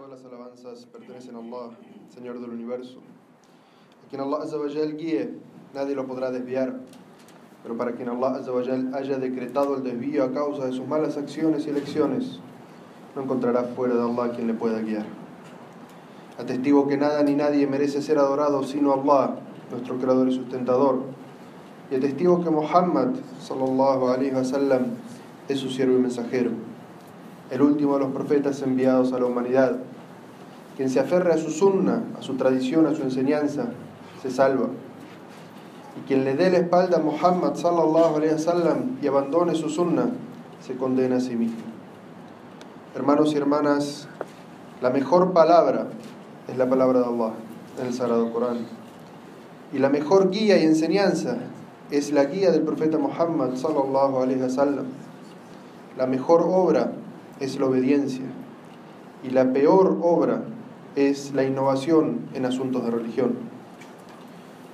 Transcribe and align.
Todas 0.00 0.22
las 0.22 0.32
alabanzas 0.32 0.86
pertenecen 0.86 1.36
a 1.36 1.40
Allah, 1.40 1.76
Señor 2.08 2.40
del 2.40 2.48
universo. 2.48 3.00
A 4.02 4.08
quien 4.08 4.22
Allah 4.22 4.38
Azzawajal 4.38 4.96
guíe, 4.96 5.34
nadie 5.74 5.94
lo 5.94 6.06
podrá 6.06 6.30
desviar. 6.30 6.74
Pero 7.62 7.76
para 7.76 7.92
quien 7.92 8.08
Allah 8.08 8.36
Azzawajal 8.36 8.94
haya 8.94 9.18
decretado 9.18 9.76
el 9.76 9.82
desvío 9.82 10.24
a 10.24 10.32
causa 10.32 10.64
de 10.64 10.72
sus 10.72 10.88
malas 10.88 11.18
acciones 11.18 11.66
y 11.66 11.70
elecciones, 11.70 12.40
no 13.14 13.24
encontrará 13.24 13.64
fuera 13.64 13.94
de 13.94 14.00
Allah 14.00 14.32
quien 14.34 14.46
le 14.46 14.54
pueda 14.54 14.80
guiar. 14.80 15.04
Atestigo 16.38 16.88
que 16.88 16.96
nada 16.96 17.22
ni 17.22 17.34
nadie 17.34 17.66
merece 17.66 18.00
ser 18.00 18.16
adorado 18.16 18.62
sino 18.62 18.94
Allah, 18.94 19.36
nuestro 19.70 19.98
creador 19.98 20.30
y 20.30 20.34
sustentador. 20.34 21.02
Y 21.90 21.96
atestigo 21.96 22.42
que 22.42 22.48
Muhammad, 22.48 23.16
sallallahu 23.42 24.08
alaihi 24.08 24.32
wasallam, 24.32 24.96
es 25.46 25.58
su 25.58 25.68
siervo 25.68 25.98
y 25.98 26.00
mensajero, 26.00 26.52
el 27.50 27.60
último 27.60 27.98
de 27.98 28.00
los 28.00 28.12
profetas 28.14 28.62
enviados 28.62 29.12
a 29.12 29.18
la 29.18 29.26
humanidad. 29.26 29.89
Quien 30.80 30.88
se 30.88 30.98
aferre 30.98 31.34
a 31.34 31.36
su 31.36 31.50
sunna, 31.50 32.04
a 32.18 32.22
su 32.22 32.36
tradición, 32.36 32.86
a 32.86 32.94
su 32.94 33.02
enseñanza, 33.02 33.66
se 34.22 34.30
salva. 34.30 34.68
Y 35.98 36.08
quien 36.08 36.24
le 36.24 36.34
dé 36.34 36.48
la 36.48 36.56
espalda 36.56 36.96
a 36.96 37.00
Muhammad 37.00 37.54
sallallahu 37.54 38.16
alaihi 38.16 38.32
wasallam 38.32 38.96
y 39.02 39.06
abandone 39.06 39.54
su 39.54 39.68
sunna, 39.68 40.08
se 40.66 40.76
condena 40.78 41.16
a 41.16 41.20
sí 41.20 41.36
mismo. 41.36 41.58
Hermanos 42.94 43.34
y 43.34 43.36
hermanas, 43.36 44.08
la 44.80 44.88
mejor 44.88 45.34
palabra 45.34 45.88
es 46.48 46.56
la 46.56 46.66
palabra 46.66 47.00
de 47.00 47.04
Allah 47.04 47.32
en 47.78 47.86
el 47.86 47.92
Sagrado 47.92 48.32
Corán. 48.32 48.60
Y 49.74 49.80
la 49.80 49.90
mejor 49.90 50.30
guía 50.30 50.56
y 50.56 50.64
enseñanza 50.64 51.36
es 51.90 52.10
la 52.10 52.24
guía 52.24 52.52
del 52.52 52.62
profeta 52.62 52.96
Muhammad 52.96 53.54
sallallahu 53.54 54.16
alaihi 54.22 54.40
wasallam. 54.40 54.86
La 55.98 56.06
mejor 56.06 56.40
obra 56.40 56.92
es 57.38 57.60
la 57.60 57.66
obediencia 57.66 58.24
y 59.22 59.28
la 59.28 59.52
peor 59.52 59.98
obra 60.00 60.40
es 60.96 61.32
la 61.34 61.44
innovación 61.44 62.28
en 62.34 62.46
asuntos 62.46 62.84
de 62.84 62.90
religión. 62.90 63.34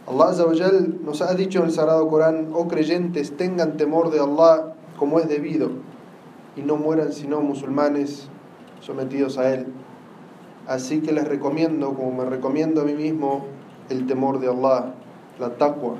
Allah 0.09 0.29
Azawajal 0.31 1.05
nos 1.05 1.21
ha 1.21 1.35
dicho 1.35 1.59
en 1.59 1.67
el 1.67 1.73
Sagrado 1.73 2.09
Corán, 2.09 2.51
oh 2.53 2.69
creyentes, 2.69 3.37
tengan 3.37 3.77
temor 3.77 4.11
de 4.11 4.21
Allah 4.21 4.75
como 4.99 5.19
es 5.19 5.29
debido 5.29 5.71
y 6.57 6.63
no 6.63 6.77
mueran 6.77 7.13
sino 7.13 7.41
musulmanes 7.41 8.29
sometidos 8.81 9.37
a 9.37 9.53
Él. 9.53 9.67
Así 10.67 11.01
que 11.01 11.13
les 11.13 11.27
recomiendo, 11.27 11.95
como 11.95 12.13
me 12.13 12.25
recomiendo 12.25 12.83
a 12.83 12.85
mí 12.85 12.95
mismo, 12.95 13.47
el 13.89 14.07
temor 14.07 14.41
de 14.41 14.49
Allah, 14.49 14.95
la 15.39 15.51
taqwa. 15.57 15.95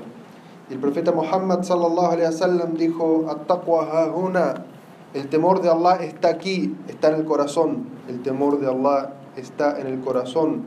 Y 0.69 0.73
el 0.73 0.79
profeta 0.79 1.11
Muhammad 1.11 1.63
sallallahu 1.63 2.11
alaihi 2.11 2.25
wasallam 2.25 2.73
dijo, 2.73 3.25
hahuna, 3.27 4.65
el 5.13 5.27
temor 5.29 5.61
de 5.61 5.69
Allah 5.69 6.03
está 6.03 6.29
aquí, 6.29 6.75
está 6.87 7.09
en 7.09 7.15
el 7.15 7.25
corazón. 7.25 7.85
El 8.09 8.21
temor 8.21 8.59
de 8.59 8.67
Allah 8.67 9.13
está 9.41 9.79
en 9.79 9.87
el 9.87 9.99
corazón. 9.99 10.63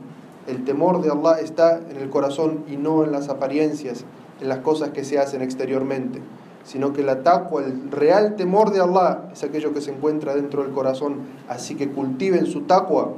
El 0.47 0.63
temor 0.65 1.01
de 1.01 1.11
Allah 1.11 1.39
está 1.39 1.79
en 1.79 1.97
el 1.97 2.09
corazón 2.09 2.63
y 2.67 2.77
no 2.77 3.03
en 3.03 3.11
las 3.11 3.29
apariencias, 3.29 4.05
en 4.41 4.49
las 4.49 4.59
cosas 4.59 4.89
que 4.89 5.03
se 5.03 5.19
hacen 5.19 5.41
exteriormente. 5.41 6.21
Sino 6.63 6.93
que 6.93 7.03
la 7.03 7.23
taqwa, 7.23 7.63
el 7.63 7.91
real 7.91 8.35
temor 8.35 8.71
de 8.71 8.81
Allah, 8.81 9.29
es 9.33 9.43
aquello 9.43 9.73
que 9.73 9.81
se 9.81 9.91
encuentra 9.91 10.35
dentro 10.35 10.63
del 10.63 10.71
corazón. 10.71 11.21
Así 11.47 11.75
que 11.75 11.89
cultiven 11.89 12.45
su 12.45 12.61
taqwa, 12.61 13.13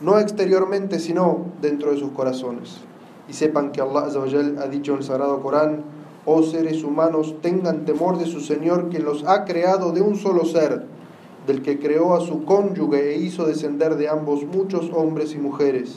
no 0.00 0.18
exteriormente, 0.18 0.98
sino 0.98 1.46
dentro 1.60 1.92
de 1.92 1.98
sus 1.98 2.10
corazones. 2.12 2.78
Y 3.28 3.34
sepan 3.34 3.72
que 3.72 3.80
Allah 3.80 4.08
ha 4.60 4.66
dicho 4.66 4.92
en 4.92 4.98
el 4.98 5.04
Sagrado 5.04 5.40
Corán, 5.42 5.84
oh 6.24 6.42
seres 6.42 6.84
humanos, 6.84 7.36
tengan 7.40 7.84
temor 7.84 8.18
de 8.18 8.26
su 8.26 8.40
Señor, 8.40 8.88
quien 8.90 9.04
los 9.04 9.24
ha 9.24 9.44
creado 9.44 9.92
de 9.92 10.02
un 10.02 10.16
solo 10.16 10.44
ser, 10.44 10.84
del 11.46 11.62
que 11.62 11.78
creó 11.78 12.14
a 12.14 12.20
su 12.20 12.44
cónyuge 12.44 13.14
e 13.14 13.18
hizo 13.18 13.46
descender 13.46 13.96
de 13.96 14.08
ambos 14.08 14.44
muchos 14.44 14.90
hombres 14.92 15.34
y 15.34 15.38
mujeres. 15.38 15.96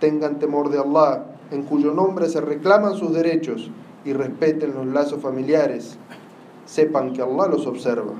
Tengan 0.00 0.38
temor 0.38 0.70
de 0.70 0.78
Allah, 0.78 1.26
en 1.50 1.62
cuyo 1.62 1.92
nombre 1.92 2.28
se 2.28 2.40
reclaman 2.40 2.94
sus 2.94 3.12
derechos, 3.12 3.70
y 4.04 4.12
respeten 4.12 4.74
los 4.74 4.86
lazos 4.86 5.20
familiares. 5.20 5.96
Sepan 6.66 7.12
que 7.12 7.22
Allah 7.22 7.46
los 7.48 7.66
observa. 7.66 8.14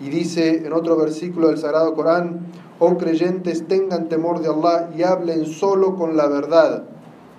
Y 0.00 0.08
dice 0.08 0.66
en 0.66 0.72
otro 0.72 0.96
versículo 0.96 1.48
del 1.48 1.58
Sagrado 1.58 1.94
Corán, 1.94 2.46
oh 2.78 2.96
creyentes, 2.96 3.66
tengan 3.66 4.08
temor 4.08 4.40
de 4.40 4.48
Allah 4.48 4.90
y 4.96 5.02
hablen 5.02 5.46
solo 5.46 5.96
con 5.96 6.16
la 6.16 6.26
verdad. 6.26 6.84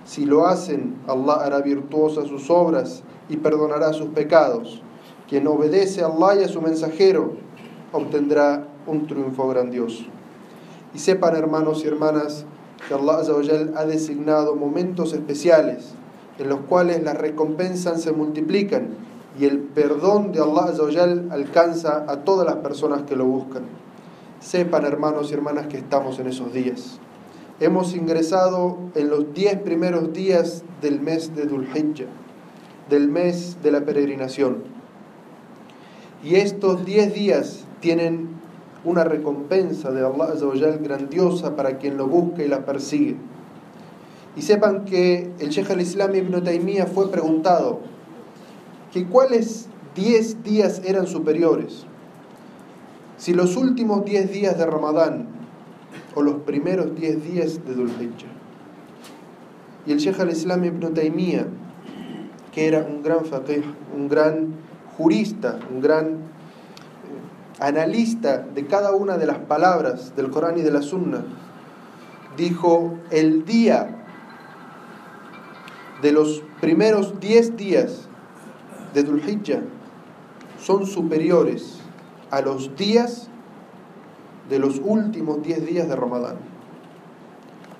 Si 0.04 0.24
lo 0.24 0.46
hacen, 0.46 0.96
Allah 1.06 1.34
hará 1.44 1.60
virtuosas 1.60 2.26
sus 2.26 2.50
obras 2.50 3.02
y 3.28 3.36
perdonará 3.36 3.92
sus 3.92 4.08
pecados. 4.08 4.82
Quien 5.28 5.46
obedece 5.46 6.02
a 6.02 6.06
Allah 6.06 6.40
y 6.40 6.44
a 6.44 6.48
su 6.48 6.60
mensajero 6.60 7.34
obtendrá 7.92 8.66
un 8.86 9.06
triunfo 9.06 9.48
grandioso. 9.48 10.04
Y 10.94 10.98
sepan, 10.98 11.36
hermanos 11.36 11.84
y 11.84 11.88
hermanas, 11.88 12.44
que 12.86 12.94
Allah 12.94 13.22
ha 13.76 13.84
designado 13.84 14.56
momentos 14.56 15.12
especiales 15.12 15.94
en 16.38 16.48
los 16.48 16.60
cuales 16.60 17.02
las 17.02 17.16
recompensas 17.16 18.02
se 18.02 18.12
multiplican 18.12 18.88
y 19.38 19.44
el 19.44 19.58
perdón 19.60 20.32
de 20.32 20.40
Allah 20.40 21.24
alcanza 21.30 22.04
a 22.08 22.24
todas 22.24 22.46
las 22.46 22.56
personas 22.56 23.02
que 23.02 23.16
lo 23.16 23.24
buscan. 23.24 23.62
Sepan, 24.40 24.84
hermanos 24.84 25.30
y 25.30 25.34
hermanas, 25.34 25.68
que 25.68 25.78
estamos 25.78 26.18
en 26.18 26.26
esos 26.26 26.52
días. 26.52 26.98
Hemos 27.60 27.94
ingresado 27.94 28.76
en 28.94 29.08
los 29.08 29.32
diez 29.34 29.58
primeros 29.60 30.12
días 30.12 30.64
del 30.80 31.00
mes 31.00 31.34
de 31.36 31.46
Dhul 31.46 31.68
del 32.90 33.08
mes 33.08 33.58
de 33.62 33.70
la 33.70 33.82
peregrinación. 33.82 34.64
Y 36.24 36.36
estos 36.36 36.84
10 36.84 37.14
días 37.14 37.64
tienen 37.82 38.28
una 38.84 39.04
recompensa 39.04 39.90
de 39.90 40.00
Allah 40.00 40.32
Azawajal 40.32 40.78
grandiosa 40.78 41.54
para 41.54 41.76
quien 41.76 41.98
lo 41.98 42.06
busca 42.06 42.42
y 42.42 42.48
la 42.48 42.64
persigue. 42.64 43.16
Y 44.34 44.40
sepan 44.40 44.86
que 44.86 45.30
el 45.38 45.50
Sheikh 45.50 45.70
al-Islam 45.70 46.14
ibn 46.14 46.42
Taymiyyah 46.42 46.86
fue 46.86 47.10
preguntado 47.10 47.80
que 48.90 49.04
cuáles 49.04 49.68
10 49.94 50.42
días 50.42 50.80
eran 50.86 51.06
superiores. 51.06 51.84
Si 53.18 53.34
los 53.34 53.56
últimos 53.56 54.06
10 54.06 54.32
días 54.32 54.56
de 54.56 54.64
Ramadán 54.64 55.28
o 56.14 56.22
los 56.22 56.36
primeros 56.36 56.94
10 56.94 57.22
días 57.22 57.60
de 57.66 57.74
Dhul 57.74 57.90
Y 59.84 59.92
el 59.92 59.98
Sheikh 59.98 60.18
al-Islam 60.18 60.64
ibn 60.64 60.94
Taymiyyah 60.94 61.46
que 62.52 62.68
era 62.68 62.80
un 62.80 63.02
gran 63.02 63.24
faqih, 63.24 63.64
un 63.96 64.08
gran 64.08 64.54
jurista, 64.96 65.58
un 65.70 65.80
gran 65.80 66.06
eh, 66.06 66.18
analista 67.58 68.38
de 68.38 68.66
cada 68.66 68.92
una 68.92 69.18
de 69.18 69.26
las 69.26 69.38
palabras 69.38 70.14
del 70.16 70.30
Corán 70.30 70.58
y 70.58 70.62
de 70.62 70.70
la 70.70 70.82
Sunna, 70.82 71.24
dijo, 72.36 72.98
el 73.10 73.44
día 73.44 74.04
de 76.00 76.12
los 76.12 76.42
primeros 76.60 77.20
10 77.20 77.56
días 77.56 78.08
de 78.94 79.02
Dhul 79.02 79.22
son 80.58 80.86
superiores 80.86 81.78
a 82.30 82.40
los 82.40 82.76
días 82.76 83.28
de 84.48 84.58
los 84.58 84.80
últimos 84.84 85.42
10 85.42 85.66
días 85.66 85.88
de 85.88 85.96
Ramadán. 85.96 86.36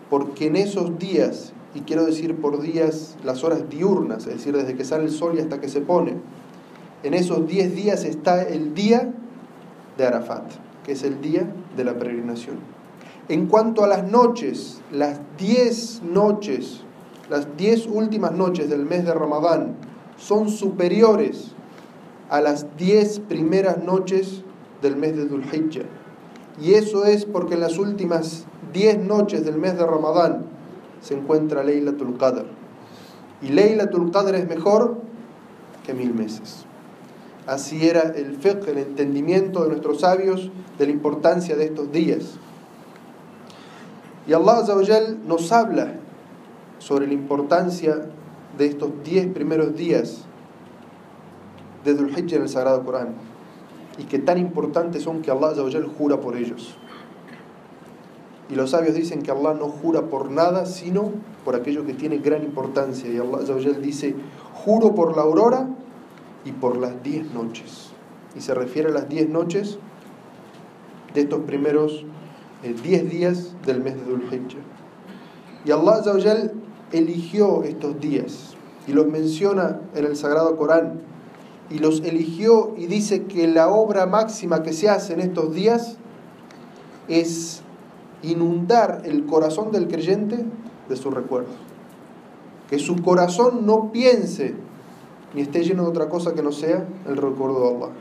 Porque 0.09 0.47
en 0.47 0.57
esos 0.57 0.99
días 0.99 1.53
y 1.75 1.81
quiero 1.81 2.05
decir 2.05 2.37
por 2.37 2.61
días 2.61 3.17
las 3.25 3.45
horas 3.45 3.69
diurnas, 3.71 4.27
es 4.27 4.35
decir, 4.35 4.55
desde 4.55 4.77
que 4.77 4.85
sale 4.85 5.05
el 5.05 5.11
sol 5.11 5.35
y 5.37 5.41
hasta 5.41 5.61
que 5.61 5.69
se 5.69 5.81
pone. 5.81 6.17
En 7.03 7.15
esos 7.15 7.47
10 7.47 7.75
días 7.75 8.05
está 8.05 8.43
el 8.43 8.75
día 8.75 9.13
de 9.97 10.07
Arafat, 10.07 10.45
que 10.85 10.93
es 10.93 11.03
el 11.03 11.21
día 11.21 11.53
de 11.77 11.85
la 11.85 11.99
peregrinación. 11.99 12.57
En 13.29 13.47
cuanto 13.47 13.85
a 13.85 13.87
las 13.87 14.11
noches, 14.11 14.81
las 14.91 15.21
10 15.39 16.03
noches, 16.03 16.83
las 17.31 17.57
10 17.57 17.87
últimas 17.87 18.33
noches 18.33 18.69
del 18.69 18.85
mes 18.85 19.05
de 19.05 19.15
Ramadán 19.15 19.77
son 20.17 20.51
superiores 20.51 21.53
a 22.29 22.41
las 22.41 22.77
10 22.77 23.21
primeras 23.21 23.83
noches 23.83 24.43
del 24.81 24.97
mes 24.97 25.17
de 25.17 25.27
Dhul 25.27 25.45
Y 26.61 26.75
eso 26.75 27.05
es 27.05 27.25
porque 27.25 27.55
en 27.55 27.61
las 27.61 27.79
últimas 27.79 28.45
10 28.73 28.99
noches 29.05 29.45
del 29.45 29.59
mes 29.59 29.77
de 29.77 29.87
Ramadán 29.87 30.47
se 31.01 31.15
encuentra 31.15 31.63
Laylatul 31.63 32.17
Qadr. 32.17 32.47
Y 33.41 33.49
Laylatul 33.49 34.11
Qadr 34.11 34.35
es 34.35 34.49
mejor 34.49 34.99
que 35.85 35.95
mil 35.95 36.15
meses. 36.15 36.65
Así 37.47 37.89
era 37.89 38.03
el 38.03 38.37
fiqh, 38.37 38.69
el 38.69 38.79
entendimiento 38.79 39.65
de 39.65 39.71
nuestros 39.71 40.01
sabios 40.01 40.51
de 40.79 40.87
la 40.87 40.93
importancia 40.93 41.57
de 41.57 41.65
estos 41.65 41.91
días. 41.91 42.37
Y 44.27 44.33
Allah 44.33 44.63
nos 45.27 45.51
habla 45.51 45.95
sobre 46.79 47.07
la 47.09 47.15
importancia 47.15 48.07
de 48.57 48.67
estos 48.67 48.91
diez 49.03 49.27
primeros 49.27 49.75
días 49.75 50.25
de 51.85 51.95
Dhul 51.95 52.15
en 52.17 52.43
el 52.43 52.49
Sagrado 52.49 52.85
Corán 52.85 53.15
y 53.99 54.05
que 54.05 54.19
tan 54.19 54.39
importantes 54.39 55.03
son 55.03 55.23
que 55.23 55.31
Allah 55.31 55.53
jura 55.99 56.21
por 56.21 56.37
ellos. 56.37 56.77
Y 58.49 58.55
los 58.55 58.71
sabios 58.71 58.95
dicen 58.95 59.23
que 59.23 59.31
Allah 59.31 59.55
no 59.55 59.69
jura 59.69 60.03
por 60.03 60.31
nada, 60.31 60.67
sino 60.67 61.11
por 61.45 61.57
aquello 61.57 61.85
que 61.87 61.95
tiene 61.95 62.19
gran 62.19 62.43
importancia. 62.43 63.11
Y 63.11 63.19
Allah 63.19 63.41
dice, 63.81 64.15
juro 64.55 64.95
por 64.95 65.17
la 65.17 65.23
aurora 65.23 65.69
y 66.45 66.53
por 66.53 66.77
las 66.77 67.03
diez 67.03 67.33
noches. 67.33 67.91
Y 68.37 68.41
se 68.41 68.55
refiere 68.55 68.89
a 68.89 68.93
las 68.93 69.09
diez 69.09 69.29
noches 69.29 69.79
de 71.15 71.23
estos 71.23 71.41
primeros 71.43 72.05
10 72.63 73.11
días 73.11 73.55
del 73.67 73.83
mes 73.83 73.97
de 73.97 74.05
Dhul 74.05 74.23
Y 75.65 75.71
Allah 75.73 75.95
Azawajal 75.95 76.53
eligió 76.93 77.65
estos 77.65 78.01
días 78.01 78.55
y 78.87 78.93
los 78.93 79.09
menciona 79.09 79.81
en 79.95 80.05
el 80.05 80.17
Sagrado 80.17 80.57
Corán. 80.57 81.01
Y 81.71 81.79
los 81.79 82.03
eligió 82.03 82.75
y 82.77 82.87
dice 82.87 83.25
que 83.25 83.49
la 83.49 83.69
obra 83.69 84.07
máxima 84.07 84.63
que 84.63 84.73
se 84.73 84.89
hace 84.89 85.15
en 85.15 85.21
estos 85.21 85.55
días 85.55 85.97
es 87.09 87.63
inundar 88.23 89.03
el 89.05 89.27
corazón 89.27 89.73
del 89.73 89.89
creyente 89.89 90.45
de 90.89 90.97
sus 90.97 91.13
recuerdos. 91.13 91.55
Que 92.69 92.79
su 92.79 92.97
corazón 92.97 93.67
no 93.67 93.91
piense 93.91 94.55
ni 95.35 95.43
esté 95.43 95.63
lleno 95.63 95.85
de 95.85 95.89
otra 95.91 96.09
cosa 96.09 96.35
que 96.35 96.43
no 96.43 96.53
sea 96.53 96.87
el 97.07 97.17
recuerdo 97.17 97.61
de 97.61 97.77
Allah. 97.77 97.93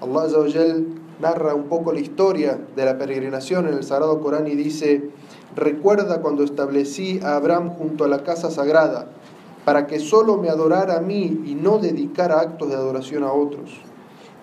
Allah 0.00 0.22
Azawajal 0.22 0.86
narra 1.20 1.54
un 1.54 1.64
poco 1.64 1.92
la 1.92 2.00
historia 2.00 2.58
de 2.76 2.84
la 2.84 2.98
peregrinación 2.98 3.66
en 3.66 3.74
el 3.74 3.84
Sagrado 3.84 4.20
Corán 4.20 4.46
y 4.46 4.54
dice, 4.54 5.10
recuerda 5.56 6.20
cuando 6.20 6.44
establecí 6.44 7.20
a 7.22 7.36
Abraham 7.36 7.70
junto 7.70 8.04
a 8.04 8.08
la 8.08 8.22
casa 8.22 8.50
sagrada, 8.50 9.08
para 9.64 9.86
que 9.86 9.98
solo 9.98 10.38
me 10.38 10.48
adorara 10.48 10.96
a 10.96 11.00
mí 11.00 11.42
y 11.44 11.54
no 11.54 11.78
dedicara 11.78 12.40
actos 12.40 12.68
de 12.68 12.76
adoración 12.76 13.24
a 13.24 13.32
otros, 13.32 13.70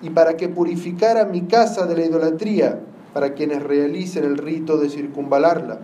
y 0.02 0.10
para 0.10 0.38
que 0.38 0.50
purificara 0.50 1.26
mi 1.26 1.42
casa 1.42 1.86
de 1.86 1.96
la 1.96 2.06
idolatría, 2.06 2.82
para 3.14 3.34
quienes 3.34 3.64
realicen 3.64 4.26
el 4.26 4.38
rito 4.38 4.78
de 4.78 4.90
circunvalarla, 4.90 5.80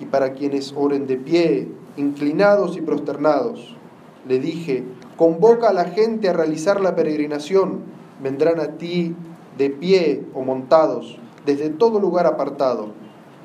y 0.00 0.06
para 0.06 0.32
quienes 0.32 0.74
oren 0.76 1.06
de 1.06 1.16
pie, 1.16 1.68
inclinados 1.96 2.76
y 2.76 2.80
prosternados. 2.80 3.76
Le 4.26 4.38
dije, 4.38 4.84
convoca 5.18 5.70
a 5.70 5.72
la 5.72 5.86
gente 5.86 6.28
a 6.28 6.32
realizar 6.32 6.80
la 6.80 6.94
peregrinación, 6.94 7.80
vendrán 8.22 8.60
a 8.60 8.78
ti 8.78 9.16
de 9.58 9.68
pie 9.68 10.24
o 10.32 10.42
montados, 10.42 11.18
desde 11.44 11.70
todo 11.70 11.98
lugar 11.98 12.26
apartado, 12.26 12.92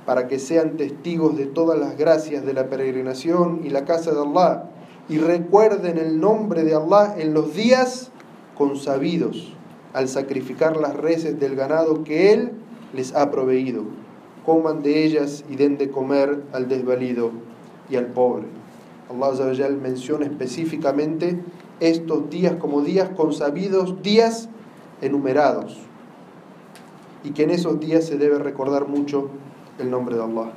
para 0.06 0.28
que 0.28 0.38
sean 0.38 0.78
testigos 0.78 1.36
de 1.36 1.48
todas 1.48 1.80
las 1.80 1.98
gracias 1.98 2.46
de 2.46 2.54
la 2.54 2.68
peregrinación 2.68 3.62
y 3.64 3.70
la 3.70 3.86
casa 3.86 4.12
de 4.12 4.22
Allah, 4.22 4.70
y 5.10 5.18
recuerden 5.18 5.98
el 5.98 6.20
nombre 6.20 6.64
de 6.64 6.76
Allah 6.76 7.16
en 7.18 7.34
los 7.34 7.56
días 7.56 8.12
consabidos, 8.56 9.54
al 9.94 10.08
sacrificar 10.08 10.78
las 10.78 10.96
reses 10.96 11.40
del 11.40 11.56
ganado 11.56 12.04
que 12.04 12.34
Él 12.34 12.52
les 12.94 13.16
ha 13.16 13.32
proveído. 13.32 13.84
Coman 14.46 14.84
de 14.84 15.06
ellas 15.06 15.44
y 15.50 15.56
den 15.56 15.80
de 15.80 15.90
comer 15.90 16.44
al 16.54 16.68
desvalido 16.68 17.32
y 17.90 17.96
al 17.96 18.08
pobre. 18.08 18.46
Allah 19.10 19.70
menciona 19.70 20.26
específicamente 20.26 21.40
estos 21.90 22.30
días 22.30 22.56
como 22.60 22.82
días 22.82 23.10
consabidos, 23.16 24.02
días 24.02 24.50
enumerados 25.02 25.78
y 27.24 27.32
que 27.32 27.44
en 27.44 27.52
esos 27.52 27.80
días 27.80 28.06
se 28.06 28.18
debe 28.18 28.38
recordar 28.40 28.88
mucho 28.88 29.30
el 29.80 29.90
nombre 29.90 30.16
de 30.16 30.24
Allah. 30.24 30.52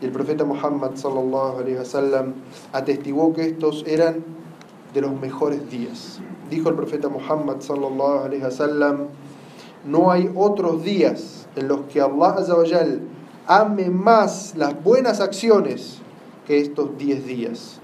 Y 0.00 0.06
el 0.06 0.12
profeta 0.12 0.44
Muhammad 0.44 0.94
sallallahu 0.94 1.58
alaihi 1.58 1.76
wasallam 1.76 2.34
atestiguó 2.72 3.32
que 3.32 3.46
estos 3.46 3.84
eran 3.86 4.24
de 4.94 5.00
los 5.00 5.18
mejores 5.20 5.70
días. 5.70 6.20
Dijo 6.50 6.68
el 6.68 6.76
profeta 6.76 7.08
Muhammad 7.08 7.60
sallallahu 7.60 8.24
alaihi 8.24 8.42
wasallam, 8.42 9.08
no 9.84 10.10
hay 10.10 10.30
otros 10.34 10.82
días 10.82 11.46
en 11.56 11.68
los 11.68 11.80
que 11.92 12.00
Allah 12.00 12.36
azawajal 12.38 13.02
ame 13.46 13.90
más 13.90 14.54
las 14.56 14.82
buenas 14.82 15.20
acciones 15.20 15.98
que 16.46 16.60
estos 16.60 16.96
diez 16.96 17.26
días. 17.26 17.80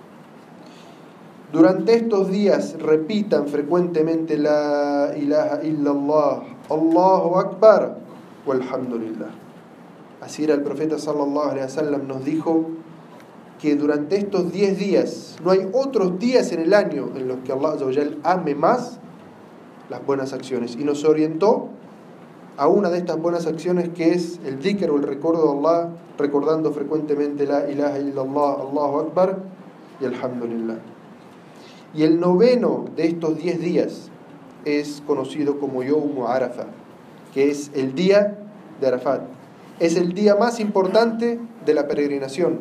Durante 1.54 1.94
estos 1.94 2.32
días 2.32 2.74
repitan 2.80 3.46
frecuentemente 3.46 4.36
la 4.36 5.14
ilaha 5.16 5.62
illallah, 5.62 6.42
Allahu 6.68 7.38
Akbar, 7.38 7.96
walhamdulillah. 8.44 9.30
Así 10.20 10.42
era 10.42 10.54
el 10.54 10.62
profeta 10.62 10.98
sallallahu 10.98 11.50
alaihi 11.50 11.66
wasallam 11.66 12.08
nos 12.08 12.24
dijo 12.24 12.70
que 13.60 13.76
durante 13.76 14.16
estos 14.16 14.50
10 14.50 14.78
días 14.80 15.36
no 15.44 15.52
hay 15.52 15.70
otros 15.72 16.18
días 16.18 16.50
en 16.50 16.58
el 16.58 16.74
año 16.74 17.10
en 17.14 17.28
los 17.28 17.38
que 17.44 17.52
Allah 17.52 17.76
ame 18.24 18.56
más 18.56 18.98
las 19.90 20.04
buenas 20.04 20.32
acciones 20.32 20.74
y 20.74 20.82
nos 20.82 21.04
orientó 21.04 21.68
a 22.56 22.66
una 22.66 22.90
de 22.90 22.98
estas 22.98 23.18
buenas 23.18 23.46
acciones 23.46 23.90
que 23.90 24.10
es 24.10 24.40
el 24.44 24.58
dhikr 24.58 24.90
o 24.90 24.96
el 24.96 25.04
recuerdo 25.04 25.52
de 25.52 25.58
Allah 25.60 25.90
recordando 26.18 26.72
frecuentemente 26.72 27.46
la 27.46 27.70
ilaha 27.70 28.00
illallah 28.00 28.54
Allahu 28.60 28.98
Akbar 29.06 29.38
y 30.00 30.06
alhamdulillah 30.06 30.94
y 31.94 32.02
el 32.02 32.19
noveno 32.19 32.87
de 32.96 33.06
estos 33.06 33.38
diez 33.38 33.61
días 33.61 34.11
es 34.64 35.02
conocido 35.06 35.58
como 35.58 35.82
Yom 35.82 36.26
Arafa, 36.26 36.66
que 37.32 37.50
es 37.50 37.70
el 37.75 37.94
día 37.94 38.38
de 38.81 38.87
Arafat. 38.87 39.22
Es 39.78 39.96
el 39.96 40.12
día 40.14 40.37
más 40.37 40.61
importante 40.61 41.38
de 41.64 41.75
la 41.75 41.87
peregrinación, 41.87 42.61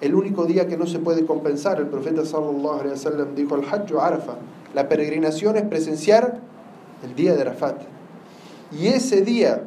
el 0.00 0.14
único 0.14 0.44
día 0.44 0.66
que 0.66 0.76
no 0.76 0.86
se 0.86 0.98
puede 0.98 1.24
compensar. 1.24 1.78
El 1.78 1.86
profeta 1.86 2.24
sallallahu 2.24 2.80
alaihi 2.80 2.90
wasallam 2.90 3.34
dijo 3.34 3.54
al 3.54 3.64
Hajj 3.64 3.92
Arafa, 3.98 4.36
la 4.74 4.88
peregrinación 4.88 5.56
es 5.56 5.64
presenciar 5.64 6.40
el 7.02 7.14
día 7.14 7.34
de 7.34 7.42
Arafat. 7.42 7.82
Y 8.72 8.88
ese 8.88 9.22
día 9.22 9.62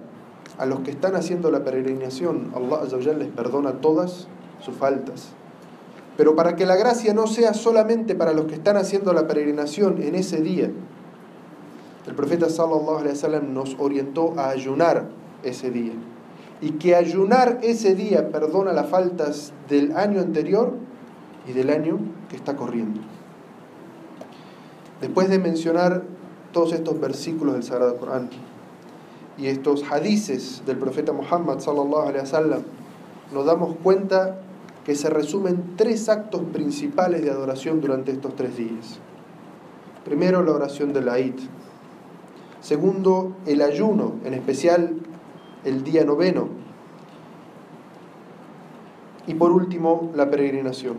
a 0.57 0.65
los 0.65 0.81
que 0.81 0.91
están 0.91 1.15
haciendo 1.15 1.49
la 1.51 1.63
peregrinación, 1.63 2.51
Allah 2.53 3.13
les 3.13 3.29
perdona 3.29 3.73
todas 3.73 4.27
sus 4.59 4.75
faltas 4.75 5.33
pero 6.19 6.35
para 6.35 6.57
que 6.57 6.65
la 6.65 6.75
gracia 6.75 7.13
no 7.13 7.27
sea 7.27 7.53
solamente 7.53 8.13
para 8.13 8.33
los 8.33 8.43
que 8.43 8.55
están 8.55 8.75
haciendo 8.75 9.13
la 9.13 9.25
peregrinación 9.25 10.01
en 10.03 10.15
ese 10.15 10.41
día, 10.41 10.69
el 12.05 12.13
profeta 12.13 12.49
sallallahu 12.49 12.97
alaihi 12.97 13.13
wasallam 13.13 13.53
nos 13.53 13.77
orientó 13.79 14.33
a 14.37 14.49
ayunar 14.49 15.07
ese 15.43 15.71
día. 15.71 15.93
Y 16.59 16.71
que 16.71 16.93
ayunar 16.93 17.59
ese 17.61 17.95
día 17.95 18.31
perdona 18.33 18.73
las 18.73 18.89
faltas 18.89 19.53
del 19.69 19.95
año 19.95 20.19
anterior 20.19 20.73
y 21.47 21.53
del 21.53 21.69
año 21.69 21.99
que 22.27 22.35
está 22.35 22.57
corriendo. 22.57 22.99
Después 24.99 25.29
de 25.29 25.39
mencionar 25.39 26.03
todos 26.51 26.73
estos 26.73 26.99
versículos 26.99 27.53
del 27.53 27.63
Sagrado 27.63 27.95
Corán 27.95 28.29
y 29.37 29.47
estos 29.47 29.89
hadices 29.89 30.63
del 30.65 30.79
profeta 30.79 31.13
Muhammad 31.13 31.59
sallallahu 31.59 32.09
alaihi 32.09 32.23
wasallam, 32.23 32.63
nos 33.33 33.45
damos 33.45 33.77
cuenta 33.81 34.41
que 34.89 34.95
se 34.95 35.11
resumen 35.11 35.75
tres 35.75 36.09
actos 36.09 36.41
principales 36.51 37.21
de 37.21 37.29
adoración 37.29 37.79
durante 37.79 38.11
estos 38.11 38.35
tres 38.35 38.57
días. 38.57 38.97
Primero, 40.03 40.41
la 40.41 40.51
oración 40.51 40.93
de 40.93 41.01
la 41.03 41.19
Eid. 41.19 41.35
Segundo, 42.59 43.35
el 43.45 43.61
ayuno, 43.61 44.15
en 44.25 44.33
especial 44.33 44.95
el 45.63 45.83
día 45.83 46.05
noveno. 46.05 46.47
Y 49.27 49.35
por 49.35 49.51
último, 49.51 50.11
la 50.15 50.31
peregrinación. 50.31 50.97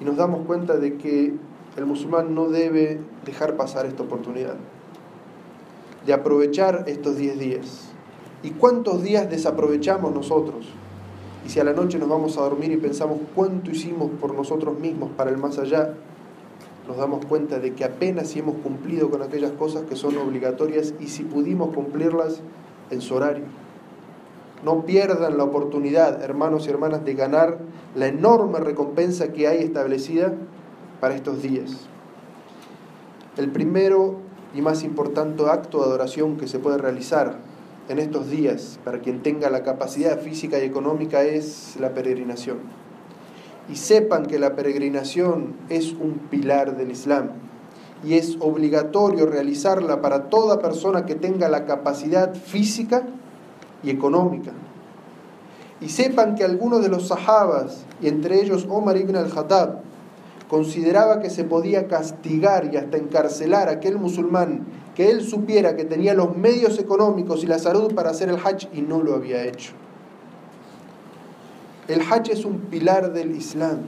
Y 0.00 0.04
nos 0.04 0.16
damos 0.16 0.46
cuenta 0.46 0.76
de 0.76 0.98
que 0.98 1.34
el 1.76 1.84
musulmán 1.84 2.32
no 2.32 2.48
debe 2.48 3.00
dejar 3.24 3.56
pasar 3.56 3.86
esta 3.86 4.04
oportunidad 4.04 4.54
de 6.06 6.12
aprovechar 6.12 6.84
estos 6.86 7.16
diez 7.16 7.36
días. 7.40 7.88
¿Y 8.44 8.50
cuántos 8.50 9.02
días 9.02 9.28
desaprovechamos 9.28 10.14
nosotros? 10.14 10.68
Y 11.44 11.48
si 11.48 11.60
a 11.60 11.64
la 11.64 11.72
noche 11.72 11.98
nos 11.98 12.08
vamos 12.08 12.38
a 12.38 12.42
dormir 12.42 12.70
y 12.72 12.76
pensamos 12.76 13.18
cuánto 13.34 13.70
hicimos 13.70 14.10
por 14.20 14.34
nosotros 14.34 14.78
mismos 14.78 15.10
para 15.16 15.30
el 15.30 15.38
más 15.38 15.58
allá, 15.58 15.94
nos 16.86 16.96
damos 16.96 17.24
cuenta 17.26 17.58
de 17.58 17.74
que 17.74 17.84
apenas 17.84 18.28
si 18.28 18.40
hemos 18.40 18.56
cumplido 18.56 19.10
con 19.10 19.22
aquellas 19.22 19.52
cosas 19.52 19.82
que 19.82 19.96
son 19.96 20.16
obligatorias 20.16 20.94
y 21.00 21.08
si 21.08 21.24
pudimos 21.24 21.74
cumplirlas 21.74 22.40
en 22.90 23.00
su 23.00 23.14
horario. 23.14 23.44
No 24.64 24.84
pierdan 24.84 25.36
la 25.36 25.44
oportunidad, 25.44 26.22
hermanos 26.22 26.66
y 26.66 26.70
hermanas, 26.70 27.04
de 27.04 27.14
ganar 27.14 27.58
la 27.96 28.06
enorme 28.06 28.60
recompensa 28.60 29.32
que 29.32 29.48
hay 29.48 29.58
establecida 29.58 30.34
para 31.00 31.16
estos 31.16 31.42
días. 31.42 31.88
El 33.36 33.50
primero 33.50 34.16
y 34.54 34.60
más 34.60 34.84
importante 34.84 35.44
acto 35.46 35.78
de 35.78 35.84
adoración 35.86 36.36
que 36.36 36.46
se 36.46 36.58
puede 36.58 36.78
realizar 36.78 37.38
en 37.92 37.98
estos 37.98 38.30
días 38.30 38.80
para 38.84 39.00
quien 39.00 39.22
tenga 39.22 39.50
la 39.50 39.62
capacidad 39.62 40.18
física 40.18 40.58
y 40.58 40.64
económica 40.64 41.22
es 41.24 41.76
la 41.78 41.92
peregrinación. 41.92 42.58
Y 43.68 43.76
sepan 43.76 44.26
que 44.26 44.38
la 44.38 44.56
peregrinación 44.56 45.54
es 45.68 45.92
un 45.92 46.14
pilar 46.30 46.76
del 46.76 46.90
Islam 46.90 47.32
y 48.02 48.14
es 48.14 48.36
obligatorio 48.40 49.26
realizarla 49.26 50.00
para 50.00 50.30
toda 50.30 50.60
persona 50.60 51.04
que 51.04 51.14
tenga 51.14 51.48
la 51.48 51.66
capacidad 51.66 52.34
física 52.34 53.02
y 53.82 53.90
económica. 53.90 54.52
Y 55.80 55.90
sepan 55.90 56.34
que 56.34 56.44
algunos 56.44 56.82
de 56.82 56.88
los 56.88 57.08
sahabas, 57.08 57.84
y 58.00 58.08
entre 58.08 58.40
ellos 58.40 58.66
Omar 58.70 58.96
ibn 58.96 59.16
al-Khattab, 59.16 59.80
consideraba 60.52 61.20
que 61.20 61.30
se 61.30 61.44
podía 61.44 61.88
castigar 61.88 62.68
y 62.70 62.76
hasta 62.76 62.98
encarcelar 62.98 63.70
a 63.70 63.72
aquel 63.72 63.96
musulmán 63.96 64.66
que 64.94 65.08
él 65.08 65.22
supiera 65.22 65.76
que 65.76 65.86
tenía 65.86 66.12
los 66.12 66.36
medios 66.36 66.78
económicos 66.78 67.42
y 67.42 67.46
la 67.46 67.58
salud 67.58 67.94
para 67.94 68.10
hacer 68.10 68.28
el 68.28 68.36
Hajj 68.36 68.68
y 68.74 68.82
no 68.82 69.00
lo 69.02 69.14
había 69.14 69.44
hecho. 69.44 69.72
El 71.88 72.02
Hajj 72.02 72.32
es 72.32 72.44
un 72.44 72.58
pilar 72.58 73.14
del 73.14 73.34
Islam 73.34 73.78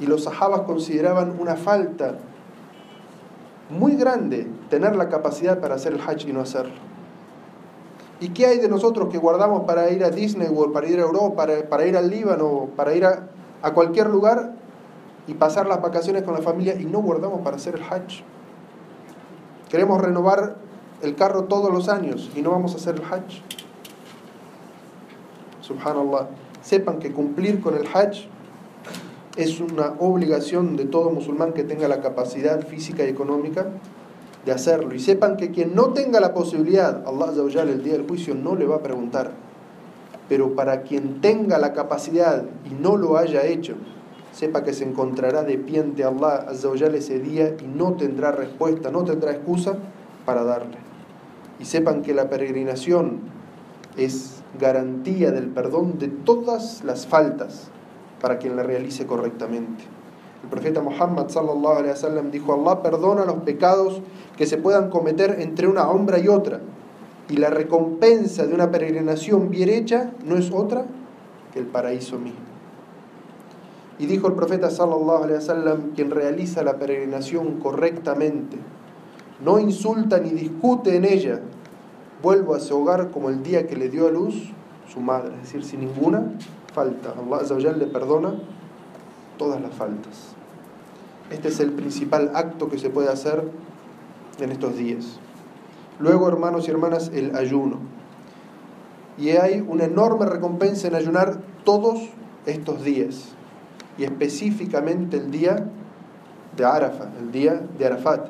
y 0.00 0.06
los 0.06 0.24
sahabas 0.24 0.62
consideraban 0.62 1.38
una 1.38 1.54
falta 1.54 2.16
muy 3.70 3.94
grande 3.94 4.48
tener 4.68 4.96
la 4.96 5.08
capacidad 5.08 5.60
para 5.60 5.76
hacer 5.76 5.92
el 5.92 6.00
Hajj 6.00 6.26
y 6.26 6.32
no 6.32 6.40
hacerlo. 6.40 6.74
¿Y 8.18 8.30
qué 8.30 8.46
hay 8.46 8.58
de 8.58 8.68
nosotros 8.68 9.10
que 9.10 9.18
guardamos 9.18 9.62
para 9.62 9.92
ir 9.92 10.02
a 10.02 10.10
Disney 10.10 10.48
World, 10.48 10.72
para 10.72 10.88
ir 10.88 10.98
a 10.98 11.02
Europa, 11.02 11.36
para, 11.36 11.68
para 11.68 11.86
ir 11.86 11.96
al 11.96 12.10
Líbano, 12.10 12.70
para 12.74 12.96
ir 12.96 13.04
a, 13.04 13.28
a 13.62 13.72
cualquier 13.74 14.08
lugar 14.10 14.60
y 15.26 15.34
pasar 15.34 15.66
las 15.66 15.80
vacaciones 15.80 16.22
con 16.22 16.34
la 16.34 16.42
familia 16.42 16.74
y 16.78 16.84
no 16.84 17.00
guardamos 17.00 17.40
para 17.42 17.56
hacer 17.56 17.76
el 17.76 17.82
Hajj? 17.82 18.22
Queremos 19.68 20.00
renovar 20.00 20.56
el 21.02 21.14
carro 21.14 21.44
todos 21.44 21.72
los 21.72 21.88
años 21.88 22.30
y 22.36 22.42
no 22.42 22.50
vamos 22.50 22.74
a 22.74 22.76
hacer 22.76 22.96
el 22.96 23.02
Hajj. 23.02 23.42
Subhanallah. 25.60 26.28
Sepan 26.60 26.98
que 26.98 27.12
cumplir 27.12 27.60
con 27.60 27.76
el 27.76 27.86
Hajj 27.86 28.28
es 29.36 29.60
una 29.60 29.94
obligación 29.98 30.76
de 30.76 30.84
todo 30.84 31.10
musulmán 31.10 31.52
que 31.52 31.64
tenga 31.64 31.88
la 31.88 32.00
capacidad 32.00 32.66
física 32.66 33.04
y 33.04 33.08
económica 33.08 33.66
de 34.44 34.52
hacerlo. 34.52 34.94
Y 34.94 35.00
sepan 35.00 35.36
que 35.36 35.50
quien 35.50 35.74
no 35.74 35.92
tenga 35.92 36.20
la 36.20 36.34
posibilidad, 36.34 37.02
Allah 37.06 37.62
el 37.62 37.82
día 37.82 37.94
del 37.94 38.06
juicio 38.06 38.34
no 38.34 38.54
le 38.56 38.66
va 38.66 38.76
a 38.76 38.82
preguntar. 38.82 39.32
Pero 40.28 40.54
para 40.54 40.82
quien 40.82 41.20
tenga 41.20 41.58
la 41.58 41.72
capacidad 41.72 42.44
y 42.64 42.74
no 42.74 42.96
lo 42.96 43.16
haya 43.16 43.44
hecho, 43.44 43.74
sepa 44.32 44.64
que 44.64 44.72
se 44.72 44.84
encontrará 44.84 45.44
de 45.44 45.58
pie 45.58 45.80
ante 45.80 46.04
Allah 46.04 46.46
ese 46.94 47.18
día 47.20 47.54
y 47.60 47.66
no 47.66 47.92
tendrá 47.94 48.32
respuesta, 48.32 48.90
no 48.90 49.04
tendrá 49.04 49.32
excusa 49.32 49.76
para 50.26 50.42
darle. 50.42 50.78
Y 51.60 51.64
sepan 51.64 52.02
que 52.02 52.14
la 52.14 52.28
peregrinación 52.28 53.20
es 53.96 54.42
garantía 54.58 55.30
del 55.30 55.48
perdón 55.48 55.98
de 55.98 56.08
todas 56.08 56.82
las 56.84 57.06
faltas 57.06 57.68
para 58.20 58.38
quien 58.38 58.56
la 58.56 58.62
realice 58.62 59.06
correctamente. 59.06 59.84
El 60.42 60.48
profeta 60.48 60.80
Muhammad 60.80 61.28
sallallahu 61.28 61.78
alaihi 61.78 61.90
wasallam 61.90 62.30
dijo: 62.30 62.52
Allah 62.52 62.82
perdona 62.82 63.24
los 63.24 63.42
pecados 63.42 64.00
que 64.36 64.46
se 64.46 64.56
puedan 64.56 64.90
cometer 64.90 65.36
entre 65.40 65.68
una 65.68 65.84
sombra 65.84 66.18
y 66.18 66.28
otra, 66.28 66.60
y 67.28 67.36
la 67.36 67.50
recompensa 67.50 68.46
de 68.46 68.54
una 68.54 68.70
peregrinación 68.70 69.50
bien 69.50 69.68
hecha 69.68 70.12
no 70.24 70.36
es 70.36 70.50
otra 70.50 70.84
que 71.52 71.60
el 71.60 71.66
paraíso 71.66 72.18
mismo. 72.18 72.51
Y 74.02 74.06
dijo 74.06 74.26
el 74.26 74.34
profeta 74.34 74.68
sallallahu 74.68 75.22
alaihi 75.22 75.36
wasallam: 75.36 75.92
quien 75.94 76.10
realiza 76.10 76.64
la 76.64 76.76
peregrinación 76.76 77.60
correctamente, 77.60 78.56
no 79.44 79.60
insulta 79.60 80.18
ni 80.18 80.30
discute 80.30 80.96
en 80.96 81.04
ella, 81.04 81.38
vuelvo 82.20 82.56
a 82.56 82.58
su 82.58 82.76
hogar 82.76 83.12
como 83.12 83.30
el 83.30 83.44
día 83.44 83.68
que 83.68 83.76
le 83.76 83.88
dio 83.90 84.08
a 84.08 84.10
luz 84.10 84.50
su 84.92 84.98
madre, 84.98 85.30
es 85.36 85.42
decir, 85.42 85.62
sin 85.62 85.80
ninguna 85.80 86.32
falta. 86.74 87.14
Allah 87.30 87.72
le 87.74 87.86
perdona 87.86 88.34
todas 89.38 89.60
las 89.60 89.72
faltas. 89.72 90.34
Este 91.30 91.46
es 91.46 91.60
el 91.60 91.70
principal 91.70 92.32
acto 92.34 92.68
que 92.68 92.78
se 92.78 92.90
puede 92.90 93.08
hacer 93.08 93.44
en 94.40 94.50
estos 94.50 94.76
días. 94.76 95.20
Luego, 96.00 96.26
hermanos 96.26 96.66
y 96.66 96.72
hermanas, 96.72 97.12
el 97.14 97.36
ayuno. 97.36 97.78
Y 99.16 99.28
hay 99.28 99.64
una 99.66 99.84
enorme 99.84 100.26
recompensa 100.26 100.88
en 100.88 100.96
ayunar 100.96 101.40
todos 101.62 102.00
estos 102.46 102.82
días, 102.82 103.36
y 103.98 104.04
específicamente 104.04 105.16
el 105.16 105.30
día 105.30 105.66
de 106.56 106.64
Arafat, 106.64 107.08
el 107.20 107.32
día 107.32 107.60
de 107.78 107.86
Arafat, 107.86 108.28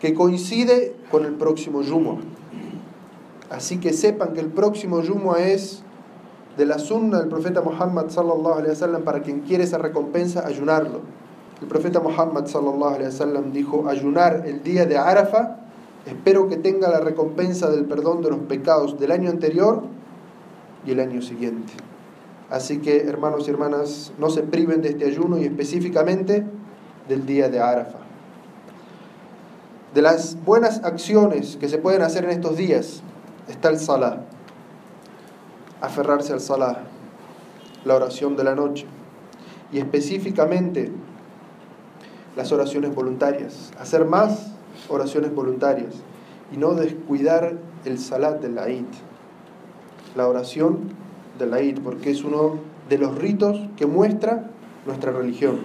que 0.00 0.14
coincide 0.14 0.96
con 1.10 1.24
el 1.24 1.34
próximo 1.34 1.82
Yuma. 1.82 2.16
Así 3.50 3.78
que 3.78 3.92
sepan 3.92 4.32
que 4.32 4.40
el 4.40 4.48
próximo 4.48 5.00
Yuma 5.02 5.38
es 5.38 5.82
de 6.56 6.66
la 6.66 6.78
sunna 6.78 7.20
del 7.20 7.28
profeta 7.28 7.60
Muhammad 7.62 8.08
sallallahu 8.08 8.54
alaihi 8.54 8.70
wasallam 8.70 9.04
para 9.04 9.22
quien 9.22 9.40
quiere 9.40 9.64
esa 9.64 9.78
recompensa 9.78 10.46
ayunarlo. 10.46 11.00
El 11.60 11.68
profeta 11.68 12.00
Muhammad 12.00 12.46
sallallahu 12.46 12.94
alaihi 12.94 13.06
wasallam 13.06 13.52
dijo 13.52 13.88
ayunar 13.88 14.42
el 14.46 14.62
día 14.62 14.84
de 14.86 14.98
Arafa, 14.98 15.58
espero 16.06 16.48
que 16.48 16.56
tenga 16.56 16.88
la 16.88 17.00
recompensa 17.00 17.70
del 17.70 17.84
perdón 17.84 18.22
de 18.22 18.30
los 18.30 18.40
pecados 18.40 18.98
del 18.98 19.12
año 19.12 19.30
anterior 19.30 19.82
y 20.84 20.90
el 20.90 21.00
año 21.00 21.22
siguiente. 21.22 21.72
Así 22.52 22.80
que 22.80 23.08
hermanos 23.08 23.48
y 23.48 23.50
hermanas, 23.50 24.12
no 24.18 24.28
se 24.28 24.42
priven 24.42 24.82
de 24.82 24.90
este 24.90 25.06
ayuno 25.06 25.38
y 25.38 25.44
específicamente 25.46 26.44
del 27.08 27.24
día 27.24 27.48
de 27.48 27.58
Arafa. 27.58 28.00
De 29.94 30.02
las 30.02 30.36
buenas 30.44 30.84
acciones 30.84 31.56
que 31.56 31.70
se 31.70 31.78
pueden 31.78 32.02
hacer 32.02 32.24
en 32.24 32.30
estos 32.30 32.58
días, 32.58 33.02
está 33.48 33.70
el 33.70 33.78
salah, 33.78 34.24
aferrarse 35.80 36.34
al 36.34 36.42
salah, 36.42 36.80
la 37.86 37.94
oración 37.94 38.36
de 38.36 38.44
la 38.44 38.54
noche, 38.54 38.84
y 39.72 39.78
específicamente 39.78 40.92
las 42.36 42.52
oraciones 42.52 42.94
voluntarias, 42.94 43.70
hacer 43.80 44.04
más 44.04 44.52
oraciones 44.90 45.34
voluntarias 45.34 45.94
y 46.52 46.58
no 46.58 46.74
descuidar 46.74 47.54
el 47.86 47.98
salat 47.98 48.42
del 48.42 48.58
Eid, 48.58 48.84
la 50.14 50.28
oración 50.28 51.00
del 51.38 51.54
Eid, 51.54 51.80
porque 51.80 52.10
es 52.10 52.24
uno 52.24 52.58
de 52.88 52.98
los 52.98 53.16
ritos 53.16 53.60
que 53.76 53.86
muestra 53.86 54.50
nuestra 54.86 55.12
religión. 55.12 55.60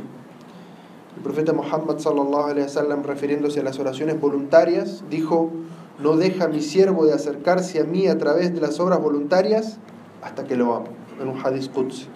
El 1.17 1.23
profeta 1.23 1.51
Muhammad 1.51 1.97
sallallahu 1.97 2.45
alaihi 2.45 2.63
wasallam 2.63 3.03
refiriéndose 3.03 3.61
a 3.61 3.63
las 3.63 3.79
oraciones 3.79 4.19
voluntarias 4.19 5.03
dijo: 5.09 5.51
no 5.99 6.15
deja 6.15 6.47
mi 6.47 6.61
siervo 6.61 7.05
de 7.05 7.13
acercarse 7.13 7.79
a 7.79 7.83
mí 7.83 8.07
a 8.07 8.17
través 8.19 8.53
de 8.53 8.61
las 8.61 8.79
obras 8.79 9.01
voluntarias 9.01 9.79
hasta 10.21 10.45
que 10.45 10.55
lo 10.55 10.75
amo. 10.75 10.87
En 11.19 11.27
un 11.27 11.43
hadith 11.43 11.71
Qudsi. 11.73 12.07